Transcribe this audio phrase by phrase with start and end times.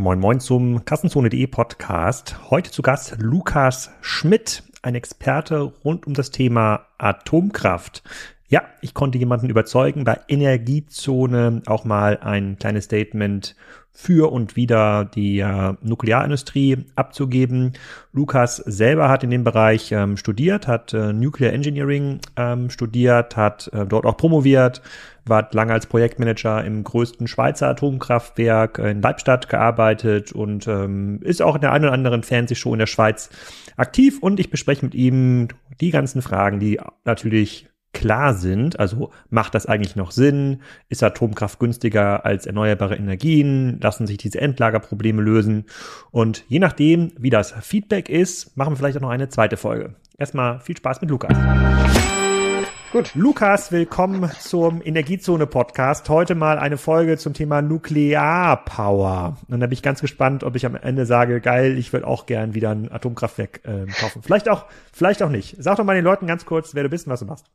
[0.00, 2.36] Moin Moin zum Kassenzone.de Podcast.
[2.48, 8.02] Heute zu Gast Lukas Schmidt, ein Experte rund um das Thema Atomkraft.
[8.48, 13.54] Ja, ich konnte jemanden überzeugen, bei Energiezone auch mal ein kleines Statement
[13.92, 17.72] für und wieder die äh, Nuklearindustrie abzugeben.
[18.12, 23.68] Lukas selber hat in dem Bereich ähm, studiert, hat äh, Nuclear Engineering ähm, studiert, hat
[23.72, 24.80] äh, dort auch promoviert,
[25.26, 31.56] war lange als Projektmanager im größten Schweizer Atomkraftwerk in Leibstadt gearbeitet und ähm, ist auch
[31.56, 33.28] in der einen oder anderen Fernsehshow in der Schweiz
[33.76, 35.48] aktiv und ich bespreche mit ihm
[35.80, 38.78] die ganzen Fragen, die natürlich klar sind.
[38.78, 40.62] Also macht das eigentlich noch Sinn?
[40.88, 43.78] Ist Atomkraft günstiger als erneuerbare Energien?
[43.80, 45.64] Lassen sich diese Endlagerprobleme lösen?
[46.10, 49.94] Und je nachdem, wie das Feedback ist, machen wir vielleicht auch noch eine zweite Folge.
[50.18, 51.36] Erstmal viel Spaß mit Lukas.
[52.92, 53.12] Gut.
[53.14, 56.08] Lukas, willkommen zum Energiezone-Podcast.
[56.08, 59.36] Heute mal eine Folge zum Thema Nuklearpower.
[59.48, 62.26] Und da bin ich ganz gespannt, ob ich am Ende sage, geil, ich würde auch
[62.26, 64.24] gern wieder ein Atomkraftwerk äh, kaufen.
[64.24, 65.54] Vielleicht auch, vielleicht auch nicht.
[65.60, 67.46] Sag doch mal den Leuten ganz kurz, wer du bist und was du machst.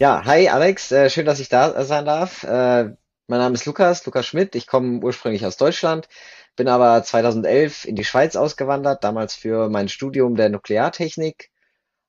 [0.00, 2.42] Ja, hi Alex, äh, schön, dass ich da sein darf.
[2.42, 2.96] Äh,
[3.28, 4.56] mein Name ist Lukas, Lukas Schmidt.
[4.56, 6.08] Ich komme ursprünglich aus Deutschland,
[6.56, 11.52] bin aber 2011 in die Schweiz ausgewandert, damals für mein Studium der Nukleartechnik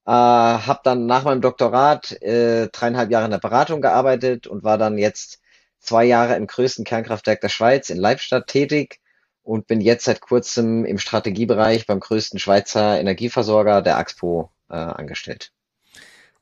[0.07, 4.77] äh, habe dann nach meinem Doktorat äh, dreieinhalb Jahre in der Beratung gearbeitet und war
[4.77, 5.41] dann jetzt
[5.79, 9.01] zwei Jahre im größten Kernkraftwerk der Schweiz in Leibstadt tätig
[9.43, 15.51] und bin jetzt seit kurzem im Strategiebereich beim größten Schweizer Energieversorger der Axpo äh, angestellt.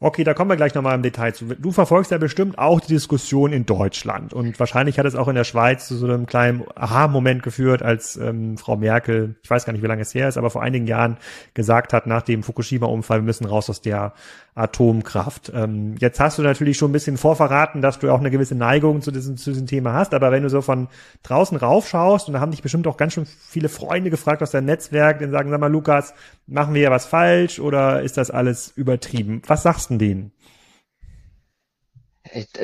[0.01, 1.45] Okay, da kommen wir gleich nochmal im Detail zu.
[1.45, 5.35] Du verfolgst ja bestimmt auch die Diskussion in Deutschland und wahrscheinlich hat es auch in
[5.35, 9.71] der Schweiz zu so einem kleinen Aha-Moment geführt, als ähm, Frau Merkel, ich weiß gar
[9.71, 11.15] nicht, wie lange es her ist, aber vor einigen Jahren
[11.53, 14.13] gesagt hat, nach dem Fukushima-Unfall, wir müssen raus aus der
[14.55, 15.51] Atomkraft.
[15.53, 19.01] Ähm, jetzt hast du natürlich schon ein bisschen vorverraten, dass du auch eine gewisse Neigung
[19.01, 20.87] zu diesem, zu diesem Thema hast, aber wenn du so von
[21.23, 24.65] draußen raufschaust, und da haben dich bestimmt auch ganz schön viele Freunde gefragt aus deinem
[24.65, 26.13] Netzwerk, dann sagen, sag mal, Lukas,
[26.47, 29.41] machen wir ja was falsch oder ist das alles übertrieben?
[29.45, 30.31] Was sagst du denen?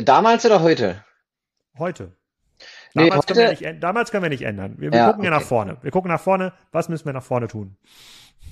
[0.04, 1.04] Damals oder heute?
[1.78, 2.14] Heute.
[2.94, 3.34] Damals, nee, heute?
[3.34, 4.76] Können wir nicht, damals können wir nicht ändern.
[4.78, 5.32] Wir, wir ja, gucken okay.
[5.32, 5.78] ja nach vorne.
[5.82, 6.54] Wir gucken nach vorne.
[6.72, 7.76] Was müssen wir nach vorne tun?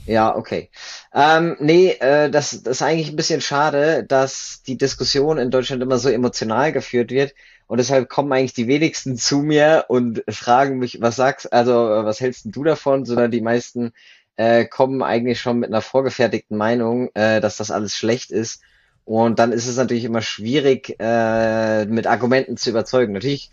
[0.06, 0.72] Ja, okay.
[1.14, 5.84] Ähm, nee, äh, das, das ist eigentlich ein bisschen schade, dass die Diskussion in Deutschland
[5.84, 7.34] immer so emotional geführt wird.
[7.68, 12.20] Und deshalb kommen eigentlich die wenigsten zu mir und fragen mich, was sagst, also was
[12.22, 13.92] hältst du davon, sondern die meisten
[14.38, 18.62] äh, kommen eigentlich schon mit einer vorgefertigten Meinung, äh, dass das alles schlecht ist.
[19.06, 23.14] Und dann ist es natürlich immer schwierig, äh, mit Argumenten zu überzeugen.
[23.14, 23.52] Natürlich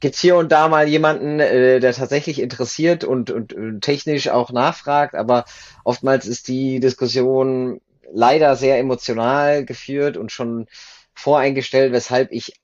[0.00, 4.50] gibt's hier und da mal jemanden, äh, der tatsächlich interessiert und, und, und technisch auch
[4.52, 5.44] nachfragt, aber
[5.84, 7.80] oftmals ist die Diskussion
[8.12, 10.66] leider sehr emotional geführt und schon
[11.14, 12.60] voreingestellt, weshalb ich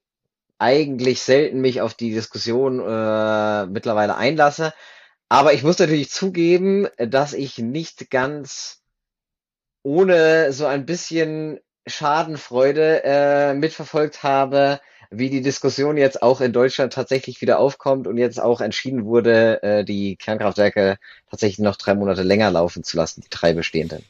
[0.59, 4.75] eigentlich selten mich auf die Diskussion äh, mittlerweile einlasse.
[5.29, 8.83] Aber ich muss natürlich zugeben, dass ich nicht ganz
[9.83, 16.93] ohne so ein bisschen Schadenfreude äh, mitverfolgt habe, wie die Diskussion jetzt auch in Deutschland
[16.93, 20.99] tatsächlich wieder aufkommt und jetzt auch entschieden wurde, äh, die Kernkraftwerke
[21.29, 24.05] tatsächlich noch drei Monate länger laufen zu lassen, die drei bestehenden.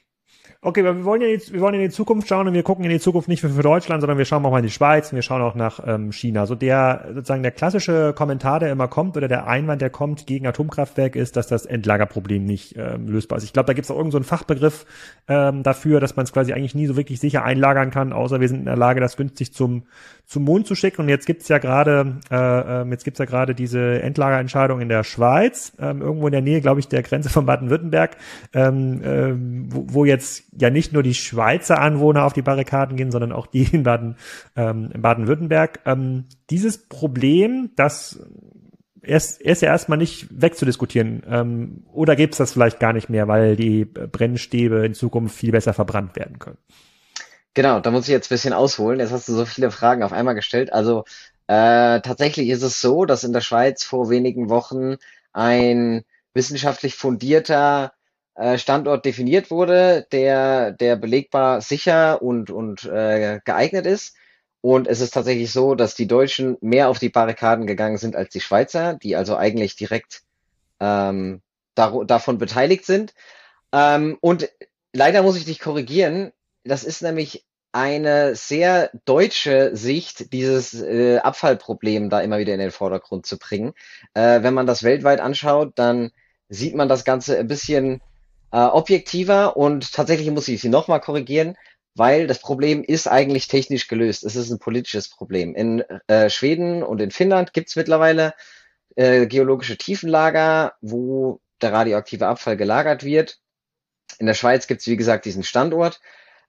[0.62, 2.90] Okay, wir wollen ja jetzt, wir wollen in die Zukunft schauen und wir gucken in
[2.90, 5.22] die Zukunft nicht für, Deutschland, sondern wir schauen auch mal in die Schweiz und wir
[5.22, 6.44] schauen auch nach ähm, China.
[6.44, 10.46] So der sozusagen der klassische Kommentar, der immer kommt oder der Einwand, der kommt gegen
[10.46, 13.44] Atomkraftwerk, ist, dass das Endlagerproblem nicht ähm, lösbar ist.
[13.44, 14.84] Ich glaube, da gibt es auch irgendeinen so Fachbegriff
[15.28, 18.48] ähm, dafür, dass man es quasi eigentlich nie so wirklich sicher einlagern kann, außer wir
[18.48, 19.84] sind in der Lage, das günstig zum
[20.26, 21.02] zum Mond zu schicken.
[21.02, 22.36] Und jetzt gibt's ja gerade äh,
[22.82, 26.60] ähm, jetzt gibt's ja gerade diese Endlagerentscheidung in der Schweiz, ähm, irgendwo in der Nähe,
[26.60, 28.16] glaube ich, der Grenze von Baden-Württemberg,
[28.52, 33.10] ähm, ähm, wo, wo jetzt ja nicht nur die Schweizer Anwohner auf die Barrikaden gehen,
[33.10, 34.16] sondern auch die in Baden,
[34.56, 35.80] ähm, Baden-Württemberg.
[35.86, 38.20] Ähm, dieses Problem, das
[39.02, 41.22] erst, erst ja erstmal nicht wegzudiskutieren.
[41.28, 45.72] Ähm, oder gibt's das vielleicht gar nicht mehr, weil die Brennstäbe in Zukunft viel besser
[45.74, 46.58] verbrannt werden können?
[47.54, 49.00] Genau, da muss ich jetzt ein bisschen ausholen.
[49.00, 50.72] Jetzt hast du so viele Fragen auf einmal gestellt.
[50.72, 51.04] Also
[51.46, 54.96] äh, tatsächlich ist es so, dass in der Schweiz vor wenigen Wochen
[55.32, 57.92] ein wissenschaftlich fundierter
[58.34, 64.16] äh, Standort definiert wurde, der, der belegbar sicher und, und äh, geeignet ist.
[64.62, 68.30] Und es ist tatsächlich so, dass die Deutschen mehr auf die Barrikaden gegangen sind als
[68.30, 70.22] die Schweizer, die also eigentlich direkt
[70.80, 71.40] ähm,
[71.74, 73.14] dar davon beteiligt sind.
[73.72, 74.50] Ähm, und
[74.92, 76.32] leider muss ich dich korrigieren,
[76.64, 82.72] das ist nämlich eine sehr deutsche Sicht, dieses äh, Abfallproblem da immer wieder in den
[82.72, 83.72] Vordergrund zu bringen.
[84.14, 86.10] Äh, wenn man das weltweit anschaut, dann
[86.48, 88.02] sieht man das Ganze ein bisschen
[88.52, 91.56] äh, objektiver und tatsächlich muss ich sie nochmal korrigieren,
[91.94, 94.24] weil das Problem ist eigentlich technisch gelöst.
[94.24, 95.54] Es ist ein politisches Problem.
[95.54, 98.34] In äh, Schweden und in Finnland gibt es mittlerweile
[98.96, 103.38] äh, geologische Tiefenlager, wo der radioaktive Abfall gelagert wird.
[104.18, 106.00] In der Schweiz gibt es, wie gesagt, diesen Standort.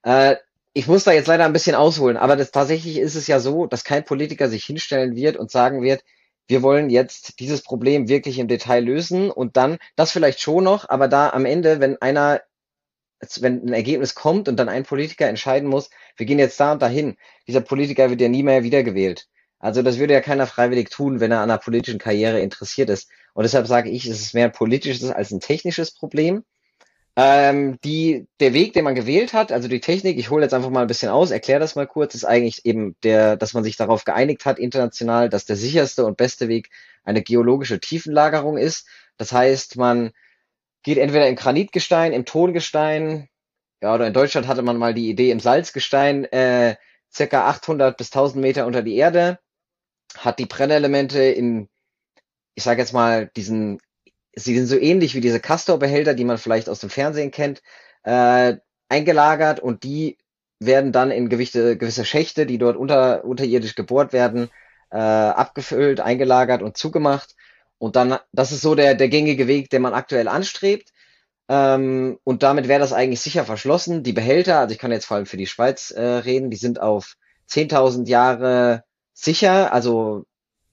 [0.02, 0.36] Äh,
[0.74, 3.66] ich muss da jetzt leider ein bisschen ausholen, aber das, tatsächlich ist es ja so,
[3.66, 6.02] dass kein Politiker sich hinstellen wird und sagen wird,
[6.48, 10.88] wir wollen jetzt dieses Problem wirklich im Detail lösen und dann, das vielleicht schon noch,
[10.88, 12.42] aber da am Ende, wenn einer,
[13.40, 16.82] wenn ein Ergebnis kommt und dann ein Politiker entscheiden muss, wir gehen jetzt da und
[16.82, 17.16] dahin,
[17.46, 19.28] dieser Politiker wird ja nie mehr wiedergewählt.
[19.58, 23.08] Also das würde ja keiner freiwillig tun, wenn er an einer politischen Karriere interessiert ist.
[23.32, 26.44] Und deshalb sage ich, es ist mehr ein politisches als ein technisches Problem.
[27.14, 30.70] Ähm, die, der Weg, den man gewählt hat, also die Technik, ich hole jetzt einfach
[30.70, 33.76] mal ein bisschen aus, erkläre das mal kurz, ist eigentlich eben der, dass man sich
[33.76, 36.70] darauf geeinigt hat, international, dass der sicherste und beste Weg
[37.04, 38.88] eine geologische Tiefenlagerung ist.
[39.18, 40.12] Das heißt, man
[40.82, 43.28] geht entweder im Granitgestein, im Tongestein,
[43.82, 46.76] ja, oder in Deutschland hatte man mal die Idee im Salzgestein, äh,
[47.12, 49.38] circa 800 bis 1000 Meter unter die Erde,
[50.16, 51.68] hat die Brennelemente in,
[52.54, 53.80] ich sage jetzt mal, diesen
[54.34, 57.62] sie sind so ähnlich wie diese Castor-Behälter, die man vielleicht aus dem Fernsehen kennt,
[58.04, 58.56] äh,
[58.88, 60.18] eingelagert und die
[60.58, 64.48] werden dann in gewichte, gewisse Schächte, die dort unter, unterirdisch gebohrt werden,
[64.90, 67.34] äh, abgefüllt, eingelagert und zugemacht.
[67.78, 70.92] Und dann, das ist so der, der gängige Weg, den man aktuell anstrebt.
[71.48, 74.02] Ähm, und damit wäre das eigentlich sicher verschlossen.
[74.04, 76.80] Die Behälter, also ich kann jetzt vor allem für die Schweiz äh, reden, die sind
[76.80, 77.16] auf
[77.50, 80.24] 10.000 Jahre sicher, also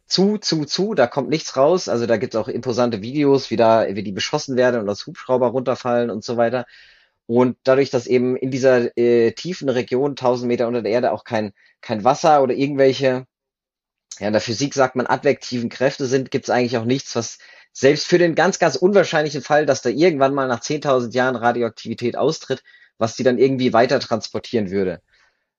[0.10, 1.88] zu, zu, zu, da kommt nichts raus.
[1.88, 5.06] Also da gibt es auch imposante Videos, wie da, wie die beschossen werden und aus
[5.06, 6.66] Hubschrauber runterfallen und so weiter.
[7.28, 11.24] Und dadurch, dass eben in dieser äh, tiefen Region, 1000 Meter unter der Erde, auch
[11.24, 13.28] kein, kein Wasser oder irgendwelche,
[14.20, 17.38] ja, in der Physik sagt man, advektiven Kräfte sind, gibt es eigentlich auch nichts, was
[17.72, 22.18] selbst für den ganz, ganz unwahrscheinlichen Fall, dass da irgendwann mal nach 10.000 Jahren Radioaktivität
[22.18, 22.64] austritt,
[22.98, 25.02] was die dann irgendwie weiter transportieren würde.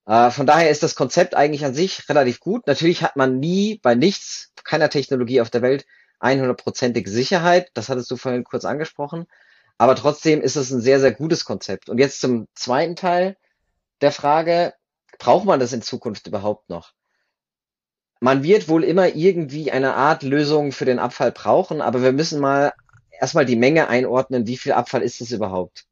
[0.06, 2.66] Äh, von daher ist das Konzept eigentlich an sich relativ gut.
[2.66, 5.86] Natürlich hat man nie bei nichts, keiner Technologie auf der Welt
[6.20, 7.70] 100%ige Sicherheit.
[7.74, 9.26] Das hattest du vorhin kurz angesprochen.
[9.78, 11.88] Aber trotzdem ist es ein sehr, sehr gutes Konzept.
[11.88, 13.36] Und jetzt zum zweiten Teil
[14.02, 14.74] der Frage,
[15.18, 16.92] braucht man das in Zukunft überhaupt noch?
[18.20, 22.40] Man wird wohl immer irgendwie eine Art Lösung für den Abfall brauchen, aber wir müssen
[22.40, 22.74] mal
[23.10, 25.86] erstmal die Menge einordnen, wie viel Abfall ist es überhaupt?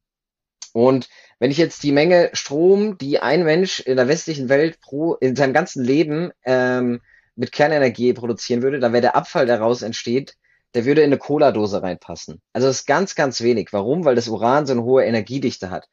[0.74, 1.08] Und
[1.38, 5.36] wenn ich jetzt die Menge Strom, die ein Mensch in der westlichen Welt pro in
[5.36, 7.00] seinem ganzen Leben ähm,
[7.36, 10.34] mit Kernenergie produzieren würde, dann wäre der Abfall, der daraus entsteht,
[10.74, 12.40] der würde in eine Cola-Dose reinpassen.
[12.52, 13.68] Also das ist ganz, ganz wenig.
[13.72, 14.04] Warum?
[14.04, 15.88] Weil das Uran so eine hohe Energiedichte hat.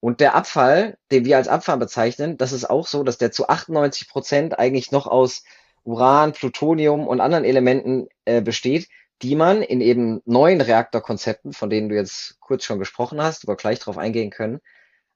[0.00, 3.48] Und der Abfall, den wir als Abfall bezeichnen, das ist auch so, dass der zu
[3.48, 5.42] 98 Prozent eigentlich noch aus
[5.84, 8.88] Uran, Plutonium und anderen Elementen äh, besteht,
[9.22, 13.52] die man in eben neuen Reaktorkonzepten, von denen du jetzt kurz schon gesprochen hast, wo
[13.52, 14.60] wir gleich drauf eingehen können,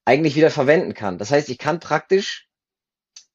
[0.04, 1.18] eigentlich wieder verwenden kann.
[1.18, 2.48] Das heißt, ich kann praktisch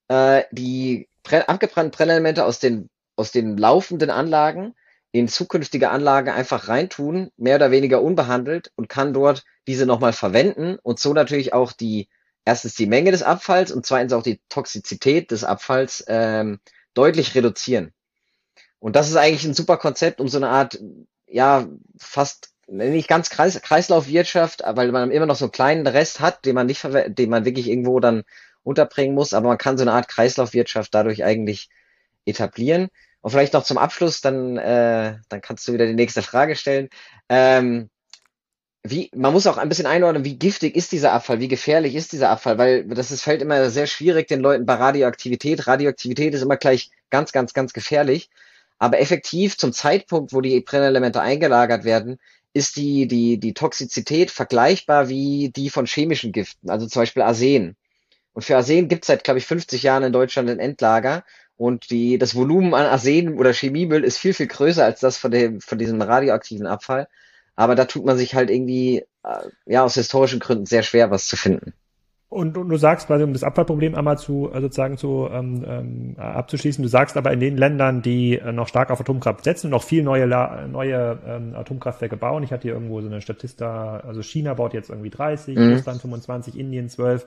[0.08, 4.74] äh, die abgebrannten Brennelemente aus den, aus den laufenden Anlagen
[5.12, 10.78] in zukünftige Anlagen einfach reintun, mehr oder weniger unbehandelt und kann dort diese nochmal verwenden
[10.82, 12.08] und so natürlich auch die,
[12.44, 16.60] erstens die Menge des Abfalls und zweitens auch die Toxizität des Abfalls ähm,
[16.92, 17.92] deutlich reduzieren.
[18.78, 20.78] Und das ist eigentlich ein super Konzept, um so eine Art,
[21.26, 21.66] ja,
[21.98, 26.54] fast nicht ganz Kreis, Kreislaufwirtschaft, weil man immer noch so einen kleinen Rest hat, den
[26.54, 28.24] man nicht, den man wirklich irgendwo dann
[28.62, 31.68] unterbringen muss, aber man kann so eine Art Kreislaufwirtschaft dadurch eigentlich
[32.24, 32.88] etablieren.
[33.20, 36.88] Und vielleicht noch zum Abschluss, dann, äh, dann kannst du wieder die nächste Frage stellen.
[37.28, 37.90] Ähm,
[38.82, 42.12] wie, man muss auch ein bisschen einordnen, wie giftig ist dieser Abfall, wie gefährlich ist
[42.12, 45.66] dieser Abfall, weil das ist, fällt immer sehr schwierig den Leuten bei Radioaktivität.
[45.66, 48.30] Radioaktivität ist immer gleich ganz, ganz, ganz gefährlich.
[48.78, 52.18] Aber effektiv zum Zeitpunkt, wo die Brennelemente eingelagert werden,
[52.56, 57.76] ist die, die, die Toxizität vergleichbar wie die von chemischen Giften, also zum Beispiel Arsen.
[58.32, 61.24] Und für Arsen gibt es seit, glaube ich, 50 Jahren in Deutschland ein Endlager.
[61.58, 65.30] Und die, das Volumen an Arsen oder Chemiemüll ist viel, viel größer als das von,
[65.30, 67.08] dem, von diesem radioaktiven Abfall.
[67.56, 71.26] Aber da tut man sich halt irgendwie, äh, ja, aus historischen Gründen sehr schwer, was
[71.28, 71.74] zu finden.
[72.36, 76.16] Und, und du sagst quasi, um das Abfallproblem einmal zu äh, sozusagen zu ähm, ähm,
[76.18, 79.82] abzuschließen, du sagst aber in den Ländern, die äh, noch stark auf Atomkraft setzen, noch
[79.82, 82.42] viel neue neue ähm, Atomkraftwerke bauen.
[82.42, 85.72] Ich hatte hier irgendwo so eine Statista, also China baut jetzt irgendwie 30, mhm.
[85.72, 87.26] Russland 25, Indien 12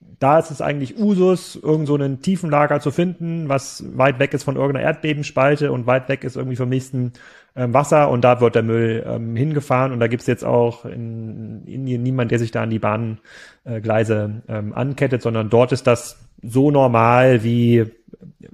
[0.00, 4.42] da ist es eigentlich Usus, irgend so einen Tiefenlager zu finden, was weit weg ist
[4.42, 7.12] von irgendeiner Erdbebenspalte und weit weg ist irgendwie vom nächsten
[7.54, 11.64] ähm, Wasser und da wird der Müll ähm, hingefahren und da gibt's jetzt auch in
[11.66, 16.70] Indien niemand, der sich da an die Bahngleise ähm, ankettet, sondern dort ist das so
[16.70, 17.86] normal, wie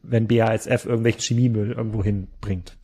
[0.03, 2.77] wenn BASF irgendwelchen Chemiemüll irgendwo hinbringt.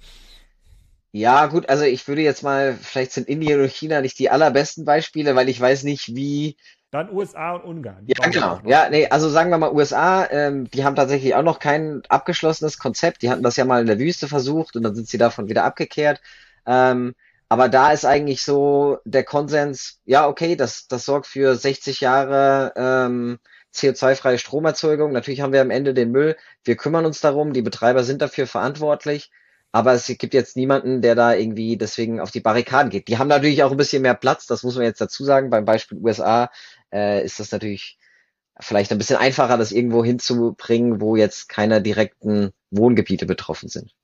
[1.12, 4.84] Ja, gut, also ich würde jetzt mal, vielleicht sind Indien und China nicht die allerbesten
[4.84, 6.56] Beispiele, weil ich weiß nicht, wie
[6.90, 8.04] Dann USA und Ungarn.
[8.06, 8.60] Ja, genau.
[8.64, 12.78] Ja, nee, also sagen wir mal USA, ähm, die haben tatsächlich auch noch kein abgeschlossenes
[12.78, 13.22] Konzept.
[13.22, 15.64] Die hatten das ja mal in der Wüste versucht und dann sind sie davon wieder
[15.64, 16.20] abgekehrt.
[16.66, 17.14] Ähm,
[17.48, 22.72] aber da ist eigentlich so der Konsens, ja, okay, das, das sorgt für 60 Jahre
[22.76, 23.38] ähm,
[23.72, 25.12] CO2-freie Stromerzeugung.
[25.12, 26.36] Natürlich haben wir am Ende den Müll.
[26.64, 27.52] Wir kümmern uns darum.
[27.52, 29.30] Die Betreiber sind dafür verantwortlich.
[29.72, 33.06] Aber es gibt jetzt niemanden, der da irgendwie deswegen auf die Barrikaden geht.
[33.06, 35.50] Die haben natürlich auch ein bisschen mehr Platz, das muss man jetzt dazu sagen.
[35.50, 36.50] Beim Beispiel USA
[36.92, 37.98] äh, ist das natürlich
[38.58, 43.94] vielleicht ein bisschen einfacher, das irgendwo hinzubringen, wo jetzt keine direkten Wohngebiete betroffen sind.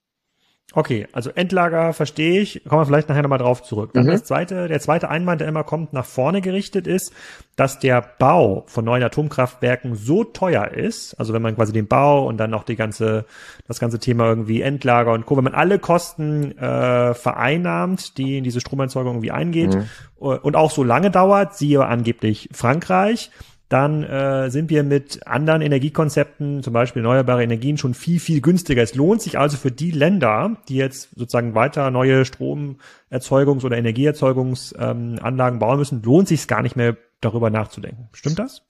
[0.76, 3.92] Okay, also Endlager verstehe ich, kommen wir vielleicht nachher nochmal drauf zurück.
[3.94, 4.10] Dann mhm.
[4.10, 7.14] das zweite, der zweite Einwand, der immer kommt, nach vorne gerichtet ist,
[7.56, 12.26] dass der Bau von neuen Atomkraftwerken so teuer ist, also wenn man quasi den Bau
[12.26, 13.24] und dann noch die ganze,
[13.66, 18.44] das ganze Thema irgendwie Endlager und Co., wenn man alle Kosten äh, vereinnahmt, die in
[18.44, 19.86] diese Stromerzeugung irgendwie eingeht mhm.
[20.18, 23.30] und auch so lange dauert, siehe angeblich Frankreich,
[23.68, 28.82] dann äh, sind wir mit anderen Energiekonzepten, zum Beispiel erneuerbare Energien, schon viel, viel günstiger.
[28.82, 35.56] Es lohnt sich also für die Länder, die jetzt sozusagen weiter neue Stromerzeugungs- oder Energieerzeugungsanlagen
[35.56, 38.08] ähm, bauen müssen, lohnt sich es gar nicht mehr, darüber nachzudenken.
[38.12, 38.62] Stimmt das?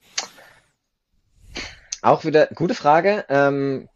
[2.01, 3.25] Auch wieder gute Frage.
[3.29, 3.89] Ähm,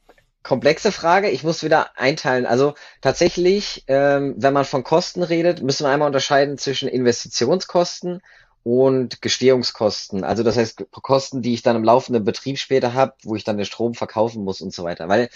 [0.44, 1.30] komplexe Frage.
[1.30, 2.46] Ich muss wieder einteilen.
[2.46, 8.22] Also tatsächlich, ähm, wenn man von Kosten redet, müssen wir einmal unterscheiden zwischen Investitionskosten
[8.64, 10.24] und Gestehungskosten.
[10.24, 13.58] Also das heißt Kosten, die ich dann im laufenden Betrieb später habe, wo ich dann
[13.58, 15.10] den Strom verkaufen muss und so weiter.
[15.10, 15.30] Weil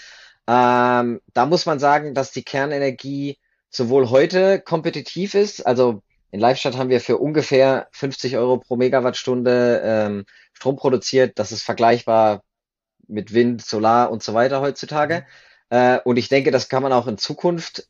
[0.46, 6.76] ähm, da muss man sagen, dass die Kernenergie sowohl heute kompetitiv ist, also in Leibstadt
[6.76, 11.38] haben wir für ungefähr 50 Euro pro Megawattstunde ähm, Strom produziert.
[11.38, 12.42] Das ist vergleichbar
[13.06, 15.24] mit Wind, Solar und so weiter heutzutage.
[15.70, 15.76] Mhm.
[15.76, 17.88] Äh, und ich denke, das kann man auch in Zukunft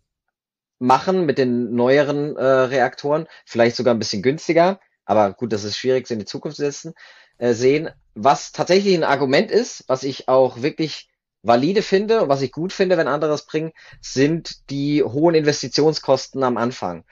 [0.78, 5.78] machen mit den neueren äh, Reaktoren, vielleicht sogar ein bisschen günstiger aber gut, das ist
[5.78, 6.94] schwierig, in die Zukunft zu setzen,
[7.38, 7.90] äh, sehen.
[8.14, 11.08] Was tatsächlich ein Argument ist, was ich auch wirklich
[11.42, 16.42] valide finde und was ich gut finde, wenn andere es bringen, sind die hohen Investitionskosten
[16.42, 17.04] am Anfang.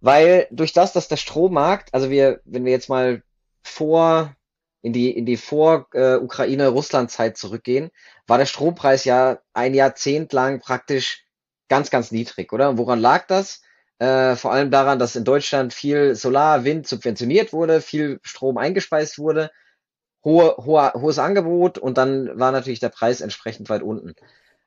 [0.00, 3.22] Weil durch das, dass der Strommarkt, also wir, wenn wir jetzt mal
[3.62, 4.34] vor
[4.82, 7.90] in die in die vor äh, Ukraine Russland Zeit zurückgehen,
[8.26, 11.24] war der Strompreis ja ein Jahrzehnt lang praktisch
[11.68, 12.78] ganz ganz niedrig, oder?
[12.78, 13.61] woran lag das?
[14.02, 19.16] Äh, vor allem daran, dass in Deutschland viel Solar, Wind subventioniert wurde, viel Strom eingespeist
[19.16, 19.52] wurde,
[20.24, 24.16] hohe, hohe, hohes Angebot und dann war natürlich der Preis entsprechend weit unten.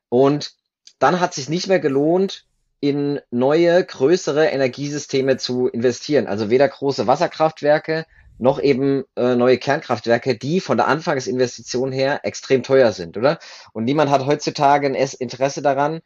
[0.07, 0.53] Und
[0.99, 2.45] dann hat sich nicht mehr gelohnt,
[2.79, 6.27] in neue, größere Energiesysteme zu investieren.
[6.27, 8.05] Also weder große Wasserkraftwerke
[8.37, 13.39] noch eben äh, neue Kernkraftwerke, die von der Anfangsinvestition her extrem teuer sind, oder?
[13.73, 15.99] Und niemand hat heutzutage ein Interesse daran,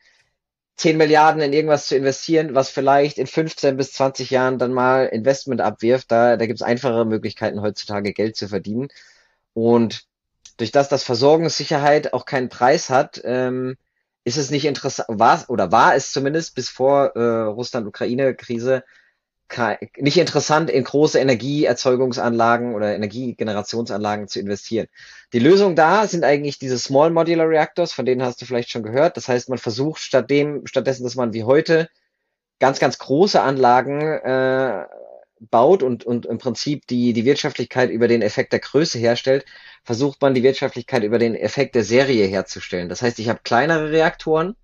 [0.80, 5.08] 10 Milliarden in irgendwas zu investieren, was vielleicht in 15 bis 20 Jahren dann mal
[5.08, 6.10] Investment abwirft.
[6.10, 8.88] Da, da gibt es einfache Möglichkeiten heutzutage Geld zu verdienen.
[9.54, 10.06] Und
[10.56, 13.76] durch das das Versorgungssicherheit auch keinen Preis hat, ähm,
[14.24, 18.84] ist es nicht interessant, war oder war es zumindest bis vor äh, Russland-Ukraine-Krise
[19.98, 24.88] nicht interessant, in große Energieerzeugungsanlagen oder Energiegenerationsanlagen zu investieren.
[25.34, 28.84] Die Lösung da sind eigentlich diese Small Modular Reactors, von denen hast du vielleicht schon
[28.84, 29.18] gehört.
[29.18, 31.90] Das heißt, man versucht statt dem, stattdessen, dass man wie heute
[32.60, 34.86] ganz, ganz große Anlagen äh,
[35.40, 39.46] baut und, und im Prinzip die, die Wirtschaftlichkeit über den Effekt der Größe herstellt,
[39.84, 42.90] versucht man die Wirtschaftlichkeit über den Effekt der Serie herzustellen.
[42.90, 44.56] Das heißt, ich habe kleinere Reaktoren,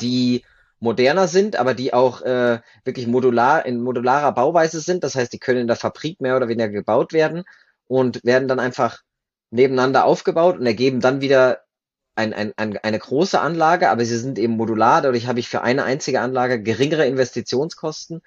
[0.00, 0.44] die
[0.84, 5.02] moderner sind, aber die auch äh, wirklich modular in modularer Bauweise sind.
[5.02, 7.44] Das heißt, die können in der Fabrik mehr oder weniger gebaut werden
[7.88, 9.02] und werden dann einfach
[9.50, 11.62] nebeneinander aufgebaut und ergeben dann wieder
[12.16, 15.02] ein, ein, ein, eine große Anlage, aber sie sind eben modular.
[15.02, 18.20] Dadurch habe ich für eine einzige Anlage geringere Investitionskosten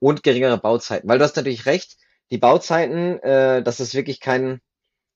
[0.00, 1.08] und geringere Bauzeiten.
[1.08, 1.96] Weil du hast natürlich recht,
[2.30, 4.60] die Bauzeiten, äh, das ist wirklich kein,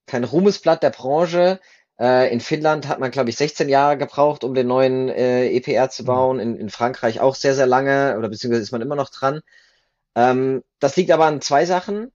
[0.06, 1.60] kein Ruhmesblatt der Branche.
[1.98, 5.90] Äh, in Finnland hat man, glaube ich, 16 Jahre gebraucht, um den neuen äh, EPR
[5.90, 6.06] zu mhm.
[6.06, 6.40] bauen.
[6.40, 9.40] In, in Frankreich auch sehr, sehr lange, oder beziehungsweise ist man immer noch dran.
[10.16, 12.12] Ähm, das liegt aber an zwei Sachen.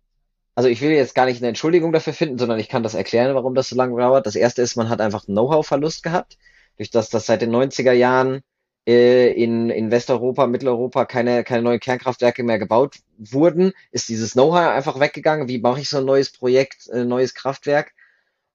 [0.56, 3.36] Also ich will jetzt gar nicht eine Entschuldigung dafür finden, sondern ich kann das erklären,
[3.36, 4.26] warum das so lange dauert.
[4.26, 6.38] Das erste ist, man hat einfach Know-how-Verlust gehabt,
[6.78, 8.42] durch das, dass seit den 90er Jahren
[8.86, 14.70] äh, in, in Westeuropa, Mitteleuropa keine, keine neuen Kernkraftwerke mehr gebaut wurden, ist dieses Know-how
[14.70, 15.48] einfach weggegangen.
[15.48, 17.94] Wie mache ich so ein neues Projekt, ein neues Kraftwerk?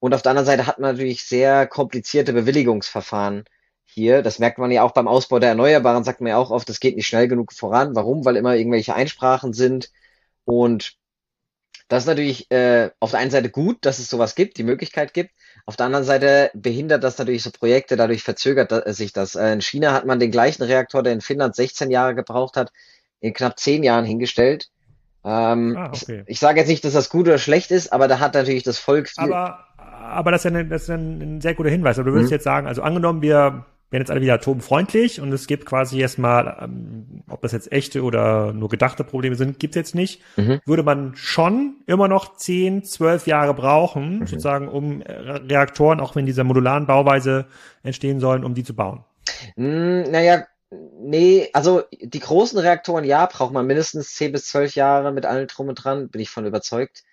[0.04, 3.44] Und auf der anderen Seite hat man natürlich sehr komplizierte Bewilligungsverfahren
[3.86, 4.20] hier.
[4.20, 6.78] Das merkt man ja auch beim Ausbau der Erneuerbaren, sagt man ja auch oft, das
[6.78, 7.96] geht nicht schnell genug voran.
[7.96, 8.22] Warum?
[8.26, 9.90] Weil immer irgendwelche Einsprachen sind.
[10.44, 10.98] Und
[11.88, 15.14] das ist natürlich äh, auf der einen Seite gut, dass es sowas gibt, die Möglichkeit
[15.14, 15.30] gibt.
[15.64, 19.36] Auf der anderen Seite behindert das natürlich so Projekte, dadurch verzögert sich das.
[19.36, 22.72] Äh, in China hat man den gleichen Reaktor, der in Finnland 16 Jahre gebraucht hat,
[23.20, 24.68] in knapp 10 Jahren hingestellt
[25.24, 26.24] Ähm, ah, okay.
[26.26, 28.64] Ich, ich sage jetzt nicht, dass das gut oder schlecht ist, aber da hat natürlich
[28.64, 29.32] das Volk viel.
[29.32, 29.64] Aber,
[30.14, 31.98] aber das ist ja, eine, das ist ein sehr guter Hinweis.
[31.98, 32.36] Aber du würdest mhm.
[32.36, 36.56] jetzt sagen, also angenommen, wir werden jetzt alle wieder atomfreundlich und es gibt quasi erstmal,
[36.60, 40.60] ähm, ob das jetzt echte oder nur gedachte Probleme sind, gibt's jetzt nicht, mhm.
[40.66, 44.26] würde man schon immer noch 10, 12 Jahre brauchen, mhm.
[44.26, 47.46] sozusagen, um Reaktoren, auch wenn dieser modularen Bauweise
[47.84, 49.04] entstehen sollen, um die zu bauen.
[49.54, 50.44] Mm, naja,
[51.00, 55.46] nee, also die großen Reaktoren, ja, braucht man mindestens 10 bis 12 Jahre mit allen
[55.46, 57.04] drum und dran, bin ich von überzeugt.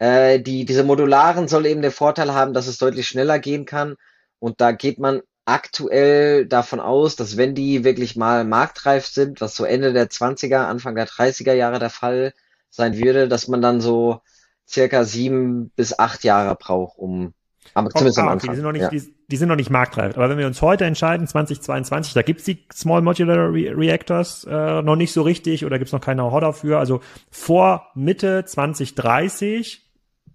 [0.00, 3.96] Äh, die, diese modularen soll eben den Vorteil haben, dass es deutlich schneller gehen kann.
[4.38, 9.54] Und da geht man aktuell davon aus, dass wenn die wirklich mal marktreif sind, was
[9.54, 12.32] so Ende der 20er, Anfang der 30er Jahre der Fall
[12.70, 14.22] sein würde, dass man dann so
[14.66, 17.34] circa sieben bis acht Jahre braucht, um
[17.74, 18.50] aber oh, zumindest oh, ah, am Anfang.
[18.50, 18.88] Okay, die, sind noch nicht, ja.
[18.88, 20.16] die, die, sind noch nicht marktreif.
[20.16, 24.82] Aber wenn wir uns heute entscheiden, 2022, da gibt's die Small Modular Re Reactors äh,
[24.82, 26.78] noch nicht so richtig oder gibt's noch keine Know-how dafür.
[26.78, 29.89] Also vor Mitte 2030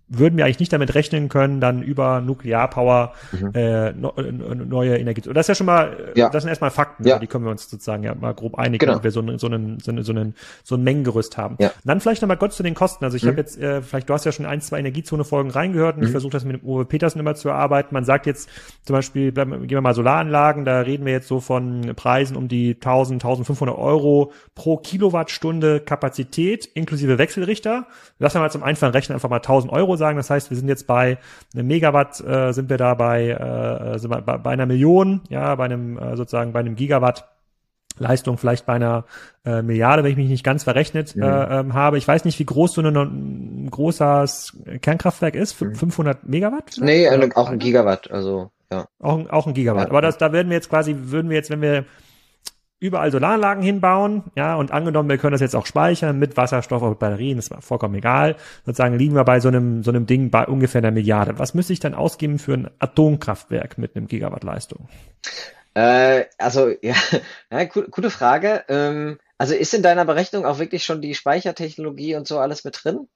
[0.07, 3.51] würden wir eigentlich nicht damit rechnen können, dann über Nuklearpower mhm.
[3.55, 5.21] äh, no, äh, neue Energie.
[5.21, 5.33] zu.
[5.33, 6.29] Das ist ja schon mal, äh, ja.
[6.29, 7.17] das sind erstmal Fakten, ja.
[7.17, 8.97] die können wir uns sozusagen ja mal grob einigen, genau.
[8.97, 11.55] wenn wir so, einen, so, einen, so, einen, so, einen, so ein Mengengerüst haben.
[11.59, 11.71] Ja.
[11.83, 13.03] dann vielleicht nochmal kurz zu den Kosten.
[13.03, 13.29] Also ich mhm.
[13.29, 16.07] habe jetzt, äh, vielleicht du hast ja schon ein, zwei Energiezone-Folgen reingehört und mhm.
[16.07, 17.93] ich versuche das mit dem Uwe Petersen immer zu erarbeiten.
[17.93, 18.47] Man sagt jetzt
[18.83, 22.47] zum Beispiel, bleiben, gehen wir mal Solaranlagen, da reden wir jetzt so von Preisen um
[22.47, 27.87] die 1000, 1500 Euro pro Kilowattstunde Kapazität inklusive Wechselrichter.
[28.19, 30.17] Lassen wir mal zum einfachen Rechnen einfach mal 1000 Euro sagen.
[30.17, 31.17] Das heißt, wir sind jetzt bei
[31.53, 35.55] einem Megawatt, äh, sind wir da bei, äh, sind wir bei, bei einer Million, ja,
[35.55, 37.29] bei einem äh, sozusagen bei einem Gigawatt.
[37.97, 39.05] Leistung vielleicht bei einer
[39.45, 41.23] äh, Milliarde, wenn ich mich nicht ganz verrechnet mhm.
[41.23, 41.97] äh, ähm, habe.
[41.97, 45.61] Ich weiß nicht, wie groß so ein, ein großes Kernkraftwerk ist.
[45.61, 45.75] Mhm.
[45.75, 46.75] 500 Megawatt?
[46.81, 47.29] Nee, Oder?
[47.37, 48.11] auch ein Gigawatt.
[48.11, 48.87] Also ja.
[48.99, 49.85] Auch, auch ein Gigawatt.
[49.85, 49.89] Ja.
[49.91, 51.85] Aber das, da würden wir jetzt quasi, würden wir jetzt, wenn wir
[52.79, 56.95] überall Solaranlagen hinbauen, ja, und angenommen, wir können das jetzt auch speichern mit Wasserstoff oder
[56.95, 58.35] Batterien, war vollkommen egal.
[58.65, 61.39] Sozusagen liegen wir bei so einem, so einem Ding bei ungefähr einer Milliarde.
[61.39, 64.89] Was müsste ich dann ausgeben für ein Atomkraftwerk mit einem Gigawatt Leistung?
[65.73, 66.95] Äh, also, ja,
[67.51, 68.63] ja gute Frage.
[68.67, 72.83] Ähm, also ist in deiner Berechnung auch wirklich schon die Speichertechnologie und so alles mit
[72.83, 73.07] drin?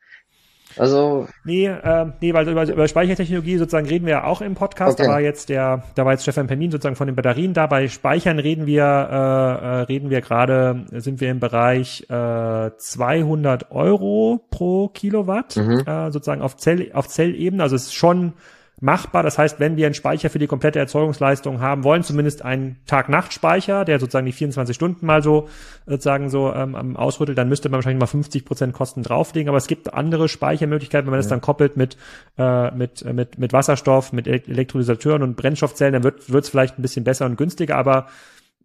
[0.78, 1.28] Also.
[1.44, 5.00] Nee, äh, nee, weil über, über Speichertechnologie sozusagen reden wir ja auch im Podcast.
[5.00, 5.08] Okay.
[5.08, 7.68] Da war jetzt der, da war jetzt Stefan Permin sozusagen von den Batterien da.
[7.68, 13.72] Bei Speichern reden wir, äh, äh reden wir gerade, sind wir im Bereich äh, 200
[13.72, 15.84] Euro pro Kilowatt, mhm.
[15.86, 17.64] äh, sozusagen auf Zell, auf Zellebene.
[17.64, 18.34] Also es ist schon
[18.82, 19.24] machbar.
[19.24, 23.86] Das heißt, wenn wir einen Speicher für die komplette Erzeugungsleistung haben wollen, zumindest einen Tag-Nacht-Speicher,
[23.86, 25.50] der sozusagen die 24 Stunden mal so
[25.86, 29.50] sozusagen so ähm, ausrüttelt, dann müsste man wahrscheinlich mal 50 Prozent Kosten drauflegen.
[29.50, 31.24] Aber es gibt andere Speichermöglichkeiten, wenn man ja.
[31.24, 31.98] das dann koppelt mit
[32.38, 37.04] äh, mit mit mit Wasserstoff, mit Elektrolysatoren und Brennstoffzellen, dann wird es vielleicht ein bisschen
[37.04, 37.76] besser und günstiger.
[37.76, 38.08] Aber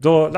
[0.01, 0.31] so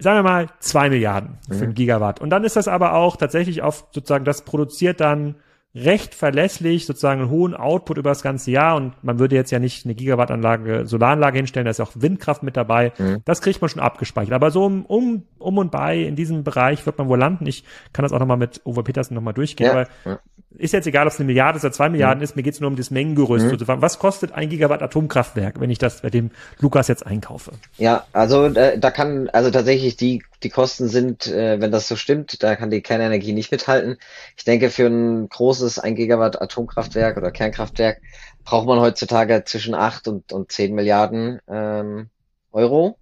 [0.00, 1.62] sagen wir mal zwei Milliarden für mhm.
[1.62, 2.20] einen Gigawatt.
[2.20, 5.36] Und dann ist das aber auch tatsächlich auf sozusagen das produziert dann
[5.74, 9.58] recht verlässlich sozusagen einen hohen Output über das ganze Jahr und man würde jetzt ja
[9.58, 12.92] nicht eine Gigawattanlage, Solaranlage hinstellen, da ist auch Windkraft mit dabei.
[12.98, 13.22] Mhm.
[13.24, 14.32] Das kriegt man schon abgespeichert.
[14.32, 17.46] Aber so um, um, um und bei in diesem Bereich wird man wohl landen.
[17.46, 19.74] Ich kann das auch nochmal mit Uwe Petersen nochmal durchgehen, ja.
[19.74, 20.18] weil ja.
[20.56, 22.24] ist jetzt egal, ob es eine Milliarde oder zwei Milliarden mhm.
[22.24, 23.46] ist, mir geht es nur um das Mengengerüst.
[23.46, 23.82] Mhm.
[23.82, 27.52] Was kostet ein Gigawatt Atomkraftwerk, wenn ich das bei dem Lukas jetzt einkaufe?
[27.76, 31.96] Ja, also äh, da kann, also tatsächlich die die Kosten sind, äh, wenn das so
[31.96, 33.98] stimmt, da kann die Kernenergie nicht mithalten.
[34.36, 38.00] Ich denke, für ein großes 1 Gigawatt Atomkraftwerk oder Kernkraftwerk
[38.44, 42.10] braucht man heutzutage zwischen 8 und, und 10 Milliarden ähm,
[42.52, 42.98] Euro.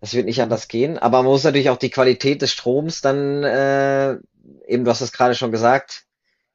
[0.00, 0.98] Das wird nicht anders gehen.
[0.98, 4.12] Aber man muss natürlich auch die Qualität des Stroms dann, äh,
[4.66, 6.06] eben, du hast es gerade schon gesagt,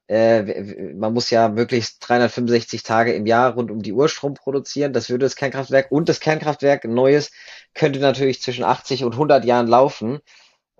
[0.08, 4.92] äh, man muss ja möglichst 365 Tage im Jahr rund um die Uhr Strom produzieren.
[4.92, 7.30] Das würde das Kernkraftwerk und das Kernkraftwerk, neues,
[7.74, 10.20] könnte natürlich zwischen 80 und 100 Jahren laufen.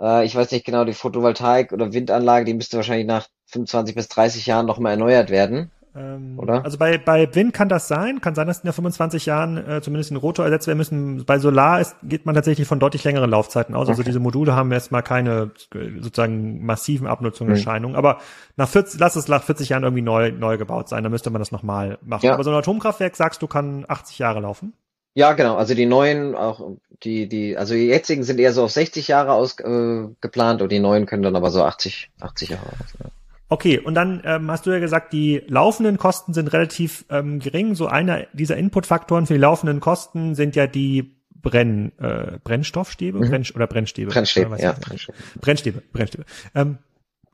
[0.00, 4.08] Äh, ich weiß nicht genau, die Photovoltaik oder Windanlage, die müsste wahrscheinlich nach 25 bis
[4.08, 5.70] 30 Jahren nochmal erneuert werden.
[5.96, 6.64] Ähm, Oder?
[6.64, 9.80] Also bei, bei Wind kann das sein, kann sein, dass in der 25 Jahren äh,
[9.80, 11.24] zumindest in Rotor ersetzt werden müssen.
[11.24, 13.88] Bei Solar ist, geht man tatsächlich von deutlich längeren Laufzeiten aus.
[13.88, 14.00] Also okay.
[14.00, 15.52] Also diese Module haben erstmal keine
[16.00, 17.94] sozusagen massiven Abnutzungserscheinungen.
[17.94, 17.98] Mhm.
[17.98, 18.18] Aber
[18.56, 21.40] nach 40, lass es nach 40 Jahren irgendwie neu, neu gebaut sein, dann müsste man
[21.40, 22.26] das nochmal machen.
[22.26, 22.34] Ja.
[22.34, 24.74] Aber so ein Atomkraftwerk, sagst du, kann 80 Jahre laufen?
[25.14, 25.56] Ja, genau.
[25.56, 29.32] Also die neuen, auch die, die, also die jetzigen sind eher so auf 60 Jahre
[29.32, 33.10] aus, äh, geplant und die neuen können dann aber so 80, 80 Jahre aus.
[33.48, 37.74] Okay, und dann ähm, hast du ja gesagt, die laufenden Kosten sind relativ ähm, gering.
[37.74, 43.28] So einer dieser Inputfaktoren für die laufenden Kosten sind ja die Brenn, äh, Brennstoffstäbe mhm.
[43.28, 44.10] Brenn, oder Brennstäbe.
[44.10, 44.72] Brennstäbe, ja.
[44.72, 45.82] Brennstäbe, Brennstäbe.
[45.92, 46.24] Brennstäbe.
[46.54, 46.78] Ähm,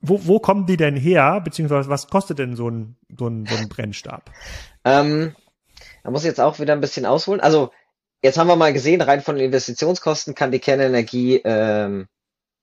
[0.03, 3.57] wo, wo kommen die denn her, beziehungsweise was kostet denn so ein, so ein, so
[3.57, 4.31] ein Brennstab?
[4.85, 5.35] Ähm,
[6.03, 7.41] da muss ich jetzt auch wieder ein bisschen ausholen.
[7.41, 7.71] Also
[8.21, 12.09] jetzt haben wir mal gesehen, rein von den Investitionskosten kann die Kernenergie ähm,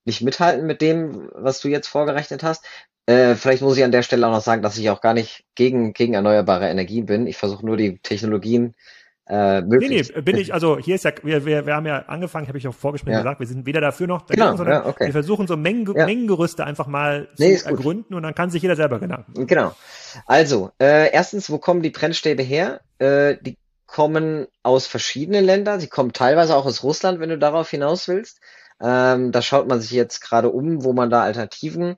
[0.06, 2.66] nicht mithalten mit dem, was du jetzt vorgerechnet hast.
[3.06, 5.46] Äh, vielleicht muss ich an der Stelle auch noch sagen, dass ich auch gar nicht
[5.56, 7.28] gegen, gegen erneuerbare Energien bin.
[7.28, 8.76] Ich versuche nur die Technologien
[9.30, 9.90] äh, möglich.
[9.90, 12.58] Nee, nee, bin ich, also hier ist ja, wir, wir, wir haben ja angefangen, habe
[12.58, 13.20] ich auch vorgespräch ja.
[13.20, 15.06] gesagt, wir sind weder dafür noch dagegen, genau, sondern ja, okay.
[15.06, 16.06] wir versuchen so Mengen, ja.
[16.06, 19.46] Mengengerüste einfach mal nee, zu ergründen und dann kann sich jeder selber Gedanken.
[19.46, 19.76] Genau.
[20.26, 22.82] Also, äh, erstens, wo kommen die Brennstäbe her?
[22.98, 27.70] Äh, die kommen aus verschiedenen Ländern, sie kommen teilweise auch aus Russland, wenn du darauf
[27.70, 28.40] hinaus willst.
[28.82, 31.98] Ähm, da schaut man sich jetzt gerade um, wo man da Alternativen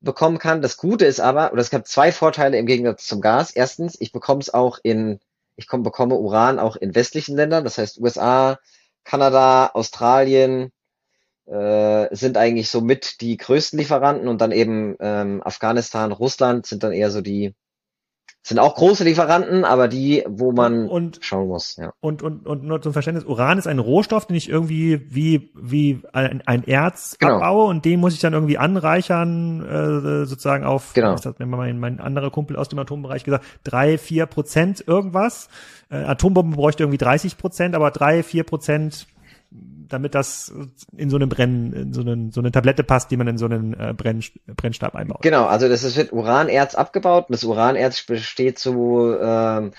[0.00, 0.62] bekommen kann.
[0.62, 3.52] Das Gute ist aber, oder es gab zwei Vorteile im Gegensatz zum Gas.
[3.52, 5.20] Erstens, ich bekomme es auch in
[5.56, 8.58] ich komm, bekomme Uran auch in westlichen Ländern, das heißt USA,
[9.04, 10.72] Kanada, Australien
[11.46, 16.82] äh, sind eigentlich so mit die größten Lieferanten und dann eben ähm, Afghanistan, Russland sind
[16.82, 17.54] dann eher so die
[18.44, 21.76] sind auch große Lieferanten, aber die, wo man und, schauen muss.
[21.76, 21.92] Ja.
[22.00, 26.02] Und, und, und nur zum Verständnis, Uran ist ein Rohstoff, den ich irgendwie wie, wie
[26.12, 27.36] ein, ein Erz genau.
[27.36, 31.12] abbaue und den muss ich dann irgendwie anreichern, äh, sozusagen auf, genau.
[31.12, 35.48] das hat mir mein, mein anderer Kumpel aus dem Atombereich gesagt, drei, vier Prozent irgendwas.
[35.88, 39.06] Äh, Atombomben bräuchte irgendwie 30 Prozent, aber drei, vier Prozent
[39.92, 40.52] damit das
[40.96, 43.46] in so einen Brenn, in so, einen, so eine Tablette passt, die man in so
[43.46, 45.22] einen äh, Brenn, Brennstab einbaut.
[45.22, 49.72] Genau, also das ist, wird Uranerz abgebaut und das Uranerz besteht zu ähm,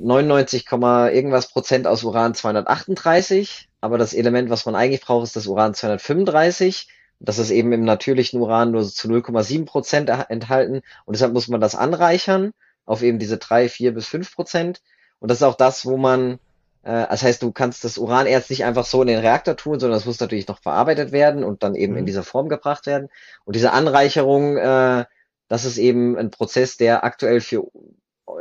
[0.00, 5.46] 99, irgendwas Prozent aus Uran 238, aber das Element, was man eigentlich braucht, ist das
[5.46, 6.88] Uran 235.
[7.20, 11.60] Das ist eben im natürlichen Uran nur zu 0,7 Prozent enthalten und deshalb muss man
[11.60, 12.52] das anreichern
[12.86, 14.80] auf eben diese drei, vier bis fünf Prozent.
[15.18, 16.38] Und das ist auch das, wo man
[16.82, 19.98] äh, das heißt, du kannst das Uranerz nicht einfach so in den Reaktor tun, sondern
[19.98, 22.00] es muss natürlich noch verarbeitet werden und dann eben mhm.
[22.00, 23.08] in dieser Form gebracht werden.
[23.44, 25.04] Und diese Anreicherung, äh,
[25.48, 27.64] das ist eben ein Prozess, der aktuell für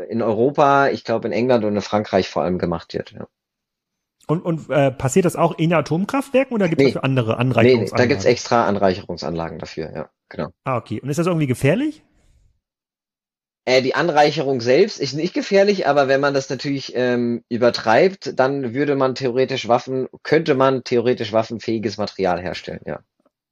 [0.09, 3.11] in Europa, ich glaube in England und in Frankreich vor allem gemacht wird.
[3.11, 3.27] Ja.
[4.27, 6.93] Und, und äh, passiert das auch in Atomkraftwerken oder gibt es nee.
[6.93, 7.91] dafür andere Anreicherungsanlagen?
[7.91, 10.49] Nee, da gibt's extra Anreicherungsanlagen dafür, ja, genau.
[10.65, 10.99] Ah, okay.
[10.99, 12.03] Und ist das irgendwie gefährlich?
[13.67, 18.73] Äh, die Anreicherung selbst ist nicht gefährlich, aber wenn man das natürlich ähm, übertreibt, dann
[18.73, 23.01] würde man theoretisch Waffen, könnte man theoretisch waffenfähiges Material herstellen, ja.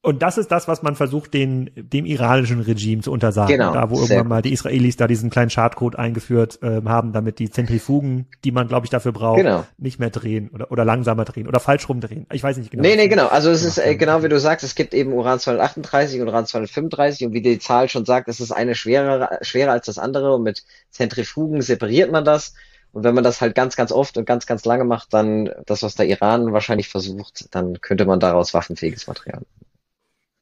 [0.06, 3.58] Und das ist das, was man versucht, den, dem iranischen Regime zu untersagen.
[3.58, 7.40] Genau, da, wo irgendwann mal die Israelis da diesen kleinen Schadcode eingeführt äh, haben, damit
[7.40, 9.66] die Zentrifugen, die man, glaube ich, dafür braucht, genau.
[9.80, 12.28] nicht mehr drehen oder, oder langsamer drehen oder falsch rumdrehen.
[12.32, 12.84] Ich weiß nicht genau.
[12.84, 13.26] Nee, nee, genau.
[13.30, 16.46] Also es ist äh, genau wie du sagst, es gibt eben Uran 238 und Uran
[16.46, 20.36] 235 und wie die Zahl schon sagt, es ist eine schwerer, schwerer als das andere
[20.36, 22.54] und mit Zentrifugen separiert man das.
[22.92, 25.84] Und wenn man das halt ganz, ganz oft und ganz, ganz lange macht, dann das,
[25.84, 29.42] was der Iran wahrscheinlich versucht, dann könnte man daraus waffenfähiges Material.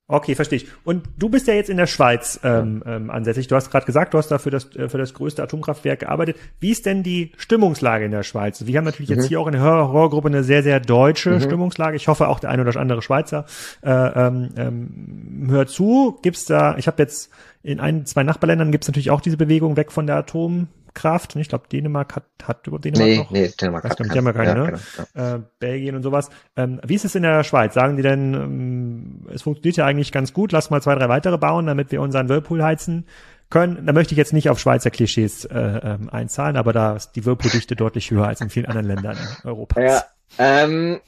[0.06, 0.68] Okay, verstehe ich.
[0.84, 3.48] Und du bist ja jetzt in der Schweiz ähm, ähm, ansässig.
[3.48, 6.36] Du hast gerade gesagt, du hast da für das, äh, für das größte Atomkraftwerk gearbeitet.
[6.60, 8.66] Wie ist denn die Stimmungslage in der Schweiz?
[8.66, 9.16] Wir haben natürlich mhm.
[9.16, 11.42] jetzt hier auch in der Hörergruppe eine sehr, sehr deutsche mhm.
[11.42, 11.96] Stimmungslage.
[11.96, 13.46] Ich hoffe, auch der eine oder andere Schweizer
[13.82, 16.20] äh, ähm, ähm, hört zu.
[16.22, 17.30] Gibt's da, ich habe jetzt
[17.62, 21.36] in ein, zwei Nachbarländern gibt es natürlich auch diese Bewegung weg von der Atom Kraft.
[21.36, 23.32] Ich glaube, Dänemark hat, hat Dänemark nee, noch.
[23.32, 24.10] Nee, Dänemark hat keine.
[24.10, 24.80] Die haben ja keine, ja, ne?
[25.14, 26.30] Genau, äh, Belgien und sowas.
[26.56, 27.74] Ähm, wie ist es in der Schweiz?
[27.74, 31.38] Sagen die denn, ähm, es funktioniert ja eigentlich ganz gut, lass mal zwei, drei weitere
[31.38, 33.06] bauen, damit wir unseren Whirlpool heizen
[33.50, 33.86] können.
[33.86, 37.26] Da möchte ich jetzt nicht auf Schweizer Klischees äh, ähm, einzahlen, aber da ist die
[37.26, 39.84] Whirlpool-Dichte deutlich höher als in vielen anderen Ländern Europas.
[39.84, 40.06] Ja,
[40.40, 41.00] ähm,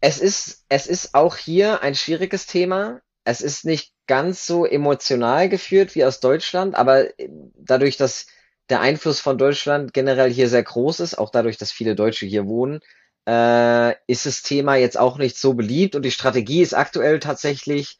[0.00, 3.00] es ist, es ist auch hier ein schwieriges Thema.
[3.24, 8.26] Es ist nicht ganz so emotional geführt wie aus Deutschland, aber äh, dadurch, dass
[8.70, 12.46] der Einfluss von Deutschland generell hier sehr groß ist, auch dadurch, dass viele Deutsche hier
[12.46, 12.80] wohnen,
[13.26, 17.98] äh, ist das Thema jetzt auch nicht so beliebt und die Strategie ist aktuell tatsächlich,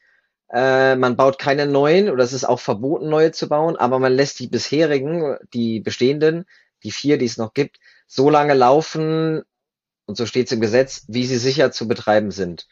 [0.53, 4.13] äh, man baut keine neuen oder es ist auch verboten, neue zu bauen, aber man
[4.13, 6.47] lässt die bisherigen, die bestehenden,
[6.83, 9.43] die vier, die es noch gibt, so lange laufen,
[10.07, 12.67] und so steht es im Gesetz, wie sie sicher zu betreiben sind.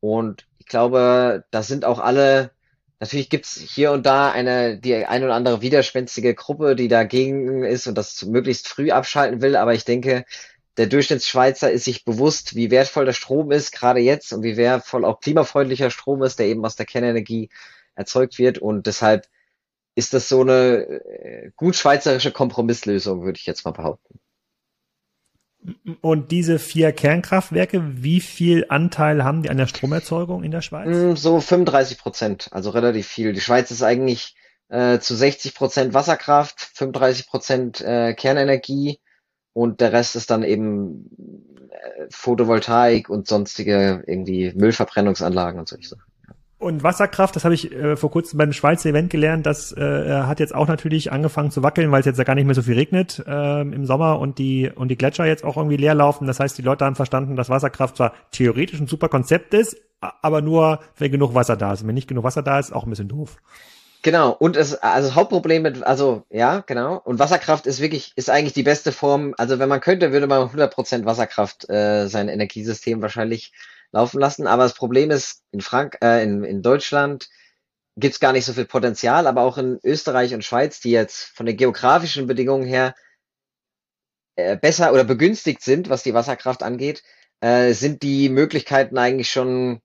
[0.00, 2.52] Und ich glaube, da sind auch alle
[3.00, 7.86] Natürlich gibt's hier und da eine, die ein oder andere widerspenstige Gruppe, die dagegen ist
[7.86, 10.24] und das möglichst früh abschalten will, aber ich denke,
[10.76, 15.04] der Durchschnittsschweizer ist sich bewusst, wie wertvoll der Strom ist, gerade jetzt, und wie wertvoll
[15.04, 17.50] auch klimafreundlicher Strom ist, der eben aus der Kernenergie
[17.94, 18.58] erzeugt wird.
[18.58, 19.26] Und deshalb
[19.94, 24.20] ist das so eine äh, gut schweizerische Kompromisslösung, würde ich jetzt mal behaupten.
[26.00, 30.88] Und diese vier Kernkraftwerke, wie viel Anteil haben die an der Stromerzeugung in der Schweiz?
[30.88, 33.32] Mm, so 35 Prozent, also relativ viel.
[33.34, 34.36] Die Schweiz ist eigentlich
[34.68, 39.00] äh, zu 60 Prozent Wasserkraft, 35 Prozent äh, Kernenergie
[39.52, 41.10] und der Rest ist dann eben
[41.70, 46.09] äh, Photovoltaik und sonstige irgendwie Müllverbrennungsanlagen und solche Sachen.
[46.60, 50.40] Und Wasserkraft, das habe ich äh, vor kurzem beim Schweizer Event gelernt, das äh, hat
[50.40, 52.74] jetzt auch natürlich angefangen zu wackeln, weil es jetzt ja gar nicht mehr so viel
[52.74, 56.26] regnet äh, im Sommer und die und die Gletscher jetzt auch irgendwie leer laufen.
[56.26, 60.42] Das heißt, die Leute haben verstanden, dass Wasserkraft zwar theoretisch ein super Konzept ist, aber
[60.42, 61.80] nur, wenn genug Wasser da ist.
[61.80, 63.38] Und wenn nicht genug Wasser da ist, auch ein bisschen doof.
[64.02, 67.00] Genau, und es, also Hauptproblem mit, also ja, genau.
[67.02, 69.34] Und Wasserkraft ist wirklich, ist eigentlich die beste Form.
[69.38, 73.52] Also wenn man könnte, würde man 100% Wasserkraft äh, sein Energiesystem wahrscheinlich
[73.92, 74.46] laufen lassen.
[74.46, 77.28] Aber das Problem ist, in Frank, äh, in, in Deutschland
[77.96, 81.46] gibt's gar nicht so viel Potenzial, aber auch in Österreich und Schweiz, die jetzt von
[81.46, 82.94] den geografischen Bedingungen her
[84.36, 87.02] äh, besser oder begünstigt sind, was die Wasserkraft angeht,
[87.40, 89.80] äh, sind die Möglichkeiten eigentlich schon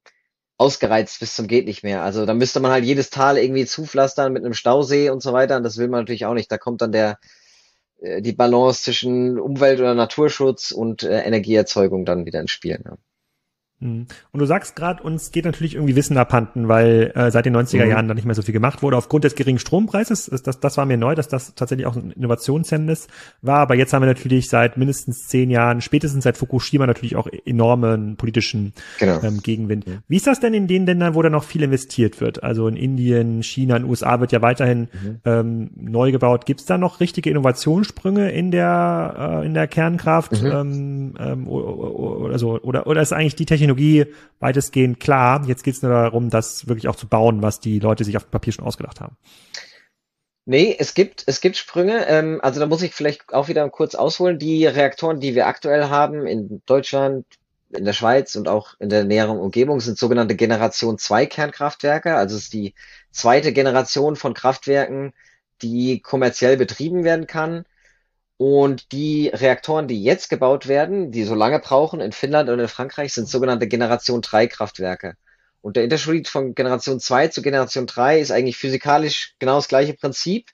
[0.58, 2.04] ausgereizt bis zum geht nicht mehr.
[2.04, 5.58] Also da müsste man halt jedes Tal irgendwie zupflastern mit einem Stausee und so weiter.
[5.58, 6.52] Und das will man natürlich auch nicht.
[6.52, 7.20] Da kommt dann der
[8.00, 12.80] äh, die Balance zwischen Umwelt- oder Naturschutz und äh, Energieerzeugung dann wieder ins Spiel.
[12.84, 12.98] Ja.
[13.80, 14.08] Mhm.
[14.32, 17.84] Und du sagst gerade, uns geht natürlich irgendwie Wissen abhanden, weil äh, seit den 90er
[17.84, 17.92] mhm.
[17.92, 18.98] Jahren da nicht mehr so viel gemacht wurde.
[18.98, 22.12] Aufgrund des geringen Strompreises, ist das, das war mir neu, dass das tatsächlich auch ein
[22.12, 23.08] Innovationshemmnis
[23.42, 23.60] war.
[23.60, 28.16] Aber jetzt haben wir natürlich seit mindestens zehn Jahren, spätestens seit Fukushima natürlich auch enormen
[28.16, 29.22] politischen genau.
[29.22, 29.88] ähm, Gegenwind.
[29.88, 30.00] Mhm.
[30.08, 32.44] Wie ist das denn in den Ländern, wo da noch viel investiert wird?
[32.44, 35.20] Also in Indien, China, in den USA wird ja weiterhin mhm.
[35.26, 36.46] ähm, neu gebaut.
[36.46, 40.42] Gibt es da noch richtige Innovationssprünge in der, äh, in der Kernkraft?
[40.42, 40.52] Mhm.
[40.52, 45.44] Ähm, ähm, oder, so, oder, oder ist eigentlich die Technik Technologie weitestgehend klar.
[45.48, 48.24] Jetzt geht es nur darum, das wirklich auch zu bauen, was die Leute sich auf
[48.24, 49.18] dem Papier schon ausgedacht haben.
[50.46, 52.06] Nee, es gibt, es gibt Sprünge.
[52.08, 54.38] Ähm, also da muss ich vielleicht auch wieder kurz ausholen.
[54.38, 57.26] Die Reaktoren, die wir aktuell haben in Deutschland,
[57.72, 62.16] in der Schweiz und auch in der näheren Umgebung, sind sogenannte Generation 2 Kernkraftwerke.
[62.16, 62.76] Also es ist die
[63.12, 65.14] zweite Generation von Kraftwerken,
[65.64, 67.66] die kommerziell betrieben werden kann.
[68.38, 72.68] Und die Reaktoren, die jetzt gebaut werden, die so lange brauchen in Finnland und in
[72.68, 75.16] Frankreich, sind sogenannte Generation 3 Kraftwerke.
[75.62, 79.94] Und der Unterschied von Generation 2 zu Generation 3 ist eigentlich physikalisch genau das gleiche
[79.94, 80.52] Prinzip.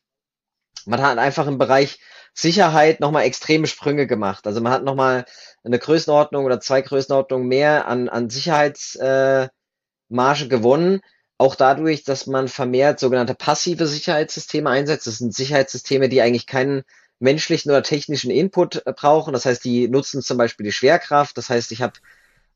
[0.86, 2.00] Man hat einfach im Bereich
[2.34, 4.48] Sicherheit nochmal extreme Sprünge gemacht.
[4.48, 5.26] Also man hat nochmal
[5.64, 9.50] eine Größenordnung oder zwei Größenordnungen mehr an, an Sicherheitsmarge
[10.10, 11.02] äh, gewonnen.
[11.38, 15.08] Auch dadurch, dass man vermehrt sogenannte passive Sicherheitssysteme einsetzt.
[15.08, 16.84] Das sind Sicherheitssysteme, die eigentlich keinen
[17.22, 19.34] menschlichen oder technischen Input äh, brauchen.
[19.34, 21.38] Das heißt, die nutzen zum Beispiel die Schwerkraft.
[21.38, 21.94] Das heißt, ich habe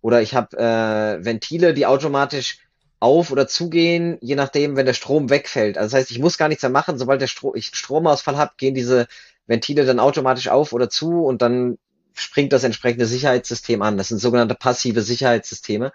[0.01, 2.59] oder ich habe äh, Ventile, die automatisch
[2.99, 5.77] auf oder zugehen, je nachdem, wenn der Strom wegfällt.
[5.77, 6.97] Also das heißt, ich muss gar nichts mehr machen.
[6.97, 9.07] Sobald der Stro ich Stromausfall habe, gehen diese
[9.47, 11.77] Ventile dann automatisch auf oder zu und dann
[12.13, 13.97] springt das entsprechende Sicherheitssystem an.
[13.97, 15.93] Das sind sogenannte passive Sicherheitssysteme.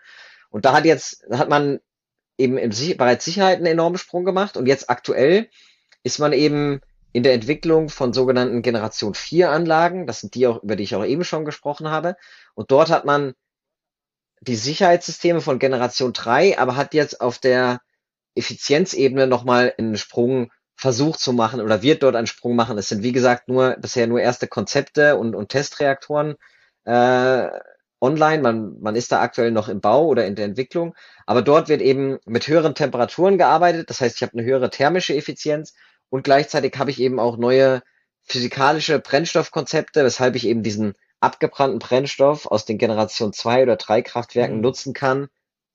[0.50, 1.80] Und da hat jetzt, hat man
[2.38, 5.48] eben im bereits Sicherheit einen enormen Sprung gemacht und jetzt aktuell
[6.02, 6.80] ist man eben
[7.12, 10.94] in der Entwicklung von sogenannten Generation 4 Anlagen, das sind die auch, über die ich
[10.94, 12.16] auch eben schon gesprochen habe.
[12.55, 13.35] Und dort hat man
[14.40, 17.81] die Sicherheitssysteme von Generation 3, aber hat jetzt auf der
[18.35, 22.79] Effizienzebene nochmal einen Sprung versucht zu machen oder wird dort einen Sprung machen.
[22.79, 26.37] Es sind, wie gesagt, nur bisher nur erste Konzepte und, und Testreaktoren
[26.85, 27.49] äh,
[28.01, 28.42] online.
[28.42, 30.94] Man, man ist da aktuell noch im Bau oder in der Entwicklung.
[31.27, 33.90] Aber dort wird eben mit höheren Temperaturen gearbeitet.
[33.90, 35.75] Das heißt, ich habe eine höhere thermische Effizienz
[36.11, 37.83] und gleichzeitig habe ich eben auch neue
[38.23, 44.57] physikalische Brennstoffkonzepte, weshalb ich eben diesen abgebrannten Brennstoff aus den Generation 2 oder 3 Kraftwerken
[44.57, 44.62] mhm.
[44.62, 45.29] nutzen kann,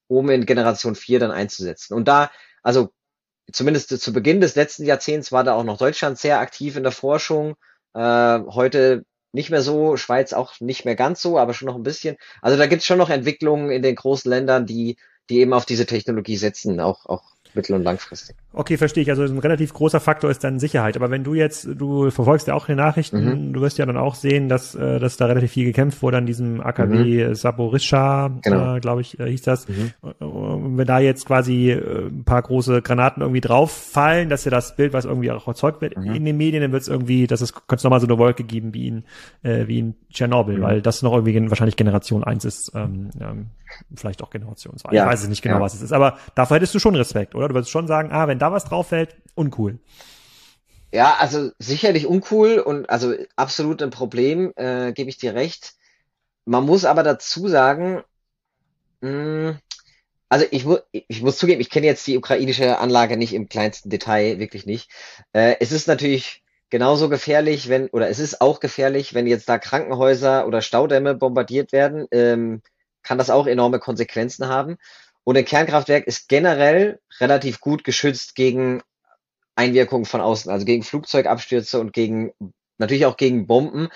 [0.07, 1.93] um in Generation 4 dann einzusetzen.
[1.93, 2.31] Und da,
[2.63, 2.89] also
[3.51, 6.91] zumindest zu Beginn des letzten Jahrzehnts war da auch noch Deutschland sehr aktiv in der
[6.91, 7.55] Forschung.
[7.93, 11.83] Äh, heute nicht mehr so, Schweiz auch nicht mehr ganz so, aber schon noch ein
[11.83, 12.15] bisschen.
[12.41, 14.97] Also da gibt es schon noch Entwicklungen in den großen Ländern, die,
[15.29, 18.35] die eben auf diese Technologie setzen, auch, auch mittel- und langfristig.
[18.53, 19.09] Okay, verstehe ich.
[19.09, 20.95] Also ein relativ großer Faktor ist dann Sicherheit.
[20.95, 23.53] Aber wenn du jetzt, du verfolgst ja auch die Nachrichten, mhm.
[23.53, 26.25] du wirst ja dann auch sehen, dass, äh, dass da relativ viel gekämpft wurde an
[26.25, 27.35] diesem AKW mhm.
[27.35, 28.75] Saporischa, genau.
[28.75, 29.67] äh, glaube ich, äh, hieß das.
[29.67, 29.91] Mhm.
[30.19, 34.75] Und wenn da jetzt quasi äh, ein paar große Granaten irgendwie drauffallen, dass ja das
[34.75, 36.15] Bild, was irgendwie auch erzeugt wird mhm.
[36.15, 38.43] in den Medien, dann wird es irgendwie, dass es könnte es nochmal so eine Wolke
[38.43, 39.03] geben wie in,
[39.43, 40.61] äh, wie in Tschernobyl, mhm.
[40.61, 43.47] weil das noch irgendwie wahrscheinlich Generation 1 ist, ähm, ähm,
[43.95, 44.93] vielleicht auch Generation 2.
[44.93, 45.03] Ja.
[45.03, 45.61] Ich weiß es nicht genau, ja.
[45.61, 45.91] was es ist.
[45.91, 47.49] Aber dafür hättest du schon Respekt, oder?
[47.49, 49.79] Du würdest schon sagen, ah, wenn da was drauf fällt, uncool.
[50.91, 55.73] Ja, also sicherlich uncool und also absolut ein Problem, äh, gebe ich dir recht.
[56.45, 58.03] Man muss aber dazu sagen,
[59.01, 59.57] mh, hm,
[60.29, 63.89] also ich, mu ich muss zugeben, ich kenne jetzt die ukrainische Anlage nicht im kleinsten
[63.89, 64.89] Detail, wirklich nicht.
[65.33, 69.57] Äh, es ist natürlich genauso gefährlich, wenn, oder es ist auch gefährlich, wenn jetzt da
[69.59, 72.61] Krankenhäuser oder Staudämme bombardiert werden, ähm,
[73.03, 74.77] kann das auch enorme Konsequenzen haben.
[75.25, 78.81] Und ein Kernkraftwerk ist generell relativ gut geschützt gegen
[79.55, 82.31] Einwirkungen von außen, also gegen Flugzeugabstürze und gegen
[82.77, 83.89] natürlich auch gegen Bomben.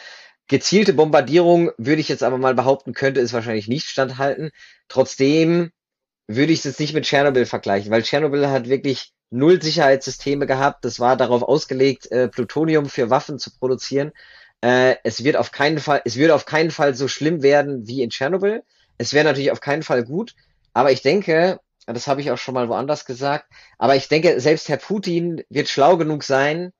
[0.47, 4.49] Gezielte Bombardierung würde ich jetzt aber mal behaupten, könnte es wahrscheinlich nicht standhalten.
[4.87, 5.71] Trotzdem
[6.27, 10.83] würde ich es jetzt nicht mit Tschernobyl vergleichen, weil Tschernobyl hat wirklich null Sicherheitssysteme gehabt.
[10.83, 14.11] Das war darauf ausgelegt, äh, Plutonium für Waffen zu produzieren.
[14.61, 18.01] Äh, es wird auf keinen Fall, es würde auf keinen Fall so schlimm werden wie
[18.01, 18.63] in Tschernobyl.
[18.97, 20.33] Es wäre natürlich auf keinen Fall gut,
[20.73, 23.45] aber ich denke, das habe ich auch schon mal woanders gesagt,
[23.77, 26.71] aber ich denke, selbst Herr Putin wird schlau genug sein,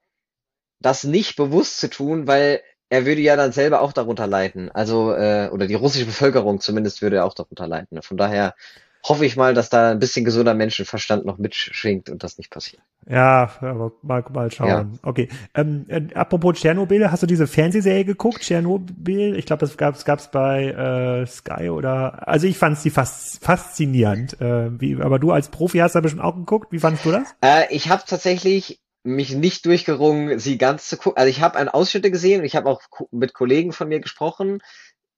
[0.80, 4.72] das nicht bewusst zu tun, weil er würde ja dann selber auch darunter leiden.
[4.72, 8.02] Also, äh, oder die russische Bevölkerung zumindest würde auch darunter leiden.
[8.02, 8.56] Von daher
[9.04, 12.82] hoffe ich mal, dass da ein bisschen gesunder Menschenverstand noch mitschwingt und das nicht passiert.
[13.08, 14.68] Ja, aber mal, mal schauen.
[14.68, 14.88] Ja.
[15.04, 15.30] Okay.
[15.56, 19.36] Ähm, äh, apropos Tschernobyl, hast du diese Fernsehserie geguckt, Tschernobyl?
[19.36, 24.40] Ich glaube, das gab's gab's bei äh, Sky oder also ich fand sie fast faszinierend.
[24.42, 26.72] Äh, wie, aber du als Profi hast da bestimmt auch geguckt.
[26.72, 27.36] Wie fandest du das?
[27.42, 31.18] Äh, ich habe tatsächlich mich nicht durchgerungen, sie ganz zu gucken.
[31.18, 32.82] Also ich habe ein Ausschnitte gesehen und ich habe auch
[33.12, 34.62] mit Kollegen von mir gesprochen,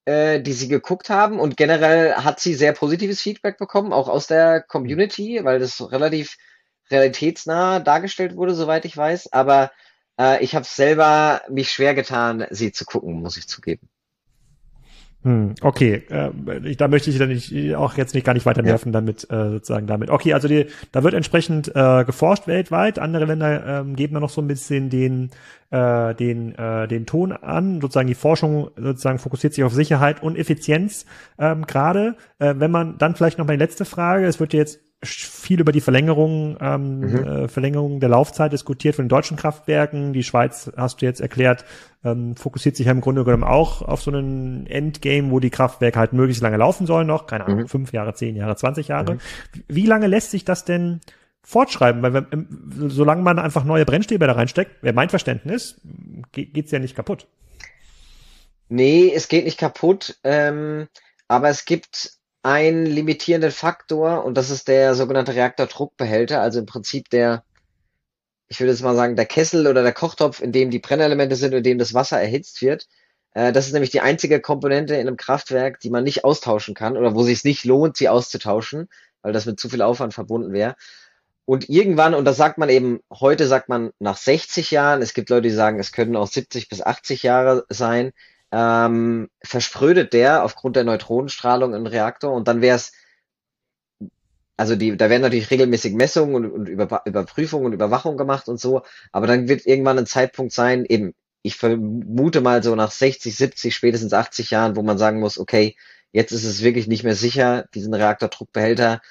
[0.05, 4.27] äh, die sie geguckt haben und generell hat sie sehr positives Feedback bekommen, auch aus
[4.27, 6.37] der Community, weil das relativ
[6.89, 9.31] realitätsnah dargestellt wurde, soweit ich weiß.
[9.33, 9.71] Aber
[10.19, 13.90] äh, ich habe selber mich schwer getan, sie zu gucken, muss ich zugeben.
[15.23, 16.31] Hm, okay, äh,
[16.63, 18.93] ich, da möchte ich dann nicht, auch jetzt nicht gar nicht weiter nerven ja.
[18.93, 20.09] damit, äh, sozusagen damit.
[20.09, 22.97] Okay, also die, da wird entsprechend äh, geforscht weltweit.
[22.97, 25.29] Andere Länder ähm, geben da noch so ein bisschen den,
[25.69, 27.81] äh, den, äh, den Ton an.
[27.81, 31.05] Sozusagen die Forschung sozusagen fokussiert sich auf Sicherheit und Effizienz
[31.37, 32.15] ähm, gerade.
[32.39, 35.81] Äh, wenn man dann vielleicht noch die letzte Frage, es wird jetzt viel über die
[35.81, 37.15] Verlängerung, ähm, mhm.
[37.15, 40.13] äh, Verlängerung der Laufzeit diskutiert von den deutschen Kraftwerken.
[40.13, 41.65] Die Schweiz, hast du jetzt erklärt,
[42.03, 45.97] ähm, fokussiert sich ja im Grunde genommen auch auf so einen Endgame, wo die Kraftwerke
[45.97, 47.25] halt möglichst lange laufen sollen noch.
[47.25, 47.67] Keine Ahnung, mhm.
[47.67, 49.15] fünf Jahre, zehn Jahre, zwanzig Jahre.
[49.15, 49.19] Mhm.
[49.67, 51.01] Wie lange lässt sich das denn
[51.41, 52.03] fortschreiben?
[52.03, 52.47] Weil wenn,
[52.89, 55.81] solange man einfach neue Brennstäbe da reinsteckt, wäre mein Verständnis,
[56.31, 57.27] geht, geht's ja nicht kaputt.
[58.69, 60.19] Nee, es geht nicht kaputt.
[60.23, 60.87] Ähm,
[61.27, 62.11] aber es gibt
[62.43, 67.43] einen limitierenden Faktor und das ist der sogenannte Reaktordruckbehälter, also im Prinzip der,
[68.47, 71.53] ich würde jetzt mal sagen, der Kessel oder der Kochtopf, in dem die Brennelemente sind,
[71.53, 72.87] in dem das Wasser erhitzt wird.
[73.33, 76.97] Äh, das ist nämlich die einzige Komponente in einem Kraftwerk, die man nicht austauschen kann
[76.97, 78.89] oder wo es sich nicht lohnt, sie auszutauschen,
[79.21, 80.75] weil das mit zu viel Aufwand verbunden wäre.
[81.45, 85.29] Und irgendwann, und das sagt man eben, heute sagt man nach 60 Jahren, es gibt
[85.29, 88.13] Leute, die sagen, es können auch 70 bis 80 Jahre sein,
[88.51, 92.91] ähm, versprödet der aufgrund der Neutronenstrahlung im Reaktor und dann wäre es,
[94.57, 98.59] also die, da werden natürlich regelmäßig Messungen und, und Über, Überprüfungen und Überwachung gemacht und
[98.59, 103.35] so, aber dann wird irgendwann ein Zeitpunkt sein, eben, ich vermute mal so nach 60,
[103.35, 105.75] 70, spätestens 80 Jahren, wo man sagen muss, okay,
[106.11, 109.01] jetzt ist es wirklich nicht mehr sicher, diesen Reaktordruckbehälter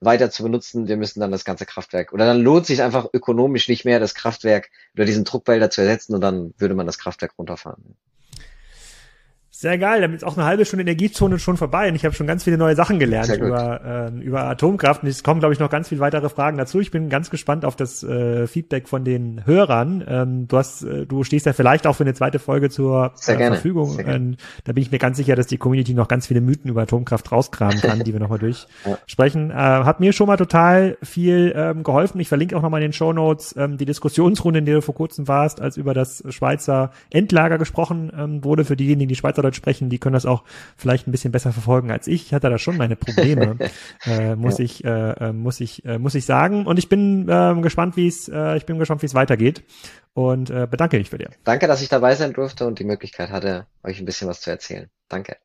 [0.00, 3.68] weiter zu benutzen, wir müssen dann das ganze Kraftwerk, oder dann lohnt sich einfach ökonomisch
[3.68, 7.34] nicht mehr, das Kraftwerk oder diesen Druckbehälter zu ersetzen und dann würde man das Kraftwerk
[7.38, 7.96] runterfahren.
[9.58, 12.26] Sehr geil, damit ist auch eine halbe Stunde Energiezone schon vorbei und ich habe schon
[12.26, 15.70] ganz viele neue Sachen gelernt über, äh, über Atomkraft und es kommen, glaube ich, noch
[15.70, 16.78] ganz viele weitere Fragen dazu.
[16.78, 20.04] Ich bin ganz gespannt auf das äh, Feedback von den Hörern.
[20.06, 23.34] Ähm, du hast, äh, du stehst ja vielleicht auch für eine zweite Folge zur äh,
[23.38, 23.98] Verfügung.
[24.06, 26.82] Ähm, da bin ich mir ganz sicher, dass die Community noch ganz viele Mythen über
[26.82, 28.38] Atomkraft rauskramen kann, die wir nochmal
[28.98, 29.48] durchsprechen.
[29.48, 29.80] Ja.
[29.80, 32.20] Äh, hat mir schon mal total viel ähm, geholfen.
[32.20, 34.94] Ich verlinke auch nochmal in den Show Notes ähm, die Diskussionsrunde, in der du vor
[34.94, 39.56] kurzem warst, als über das Schweizer Endlager gesprochen ähm, wurde, für diejenigen, die Schweizer Schweizerdeutsch
[39.56, 40.44] sprechen, die können das auch
[40.76, 42.26] vielleicht ein bisschen besser verfolgen als ich.
[42.26, 43.56] Ich hatte da schon meine Probleme,
[44.06, 44.64] äh, muss ja.
[44.64, 46.66] ich, äh, äh, muss ich, äh, muss ich sagen.
[46.66, 49.62] Und ich bin äh, gespannt, wie es, äh, ich bin gespannt, wie es weitergeht.
[50.14, 51.28] Und äh, bedanke mich für dir.
[51.44, 54.50] Danke, dass ich dabei sein durfte und die Möglichkeit hatte, euch ein bisschen was zu
[54.50, 54.88] erzählen.
[55.08, 55.36] Danke.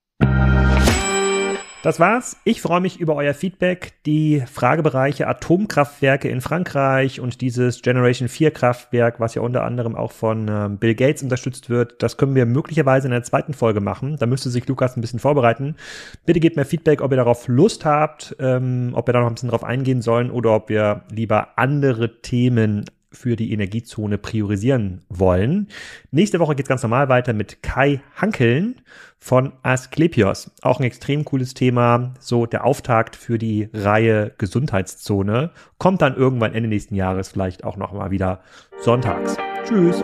[1.83, 2.37] Das war's.
[2.43, 3.93] Ich freue mich über euer Feedback.
[4.05, 10.11] Die Fragebereiche Atomkraftwerke in Frankreich und dieses Generation 4 Kraftwerk, was ja unter anderem auch
[10.11, 14.17] von ähm, Bill Gates unterstützt wird, das können wir möglicherweise in der zweiten Folge machen.
[14.19, 15.75] Da müsste sich Lukas ein bisschen vorbereiten.
[16.23, 19.33] Bitte gebt mir Feedback, ob ihr darauf Lust habt, ähm, ob wir da noch ein
[19.33, 25.67] bisschen drauf eingehen sollen oder ob wir lieber andere Themen für die Energiezone priorisieren wollen.
[26.11, 28.81] Nächste Woche geht's ganz normal weiter mit Kai Hankeln
[29.19, 30.51] von Asklepios.
[30.61, 32.13] Auch ein extrem cooles Thema.
[32.19, 35.51] So der Auftakt für die Reihe Gesundheitszone.
[35.77, 38.41] Kommt dann irgendwann Ende nächsten Jahres vielleicht auch nochmal wieder
[38.79, 39.37] sonntags.
[39.67, 40.03] Tschüss.